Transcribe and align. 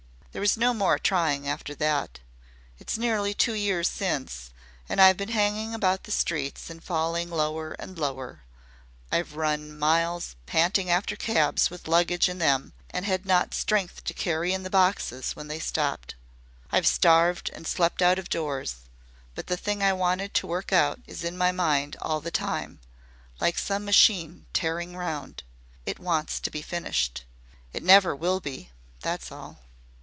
There 0.33 0.39
was 0.41 0.55
no 0.55 0.73
more 0.73 0.97
trying 0.97 1.45
after 1.45 1.75
that. 1.75 2.21
It's 2.79 2.97
nearly 2.97 3.33
two 3.33 3.51
years 3.53 3.89
since, 3.89 4.51
and 4.87 5.01
I've 5.01 5.17
been 5.17 5.27
hanging 5.35 5.73
about 5.73 6.03
the 6.03 6.11
streets 6.13 6.69
and 6.69 6.81
falling 6.81 7.29
lower 7.29 7.73
and 7.73 7.99
lower. 7.99 8.43
I've 9.11 9.35
run 9.35 9.77
miles 9.77 10.37
panting 10.45 10.89
after 10.89 11.17
cabs 11.17 11.69
with 11.69 11.85
luggage 11.85 12.29
in 12.29 12.37
them 12.39 12.71
and 12.91 13.05
not 13.25 13.27
had 13.41 13.53
strength 13.53 14.05
to 14.05 14.13
carry 14.13 14.53
in 14.53 14.63
the 14.63 14.69
boxes 14.69 15.35
when 15.35 15.49
they 15.49 15.59
stopped. 15.59 16.15
I've 16.71 16.87
starved 16.87 17.49
and 17.53 17.67
slept 17.67 18.01
out 18.01 18.17
of 18.17 18.29
doors. 18.29 18.75
But 19.35 19.47
the 19.47 19.57
thing 19.57 19.83
I 19.83 19.91
wanted 19.91 20.33
to 20.35 20.47
work 20.47 20.71
out 20.71 21.01
is 21.07 21.25
in 21.25 21.37
my 21.37 21.51
mind 21.51 21.97
all 22.01 22.21
the 22.21 22.31
time 22.31 22.79
like 23.41 23.57
some 23.59 23.83
machine 23.83 24.45
tearing 24.53 24.95
round. 24.95 25.43
It 25.85 25.99
wants 25.99 26.39
to 26.39 26.49
be 26.49 26.61
finished. 26.61 27.25
It 27.73 27.83
never 27.83 28.15
will 28.15 28.39
be. 28.39 28.69
That's 29.01 29.29
all." 29.29 29.59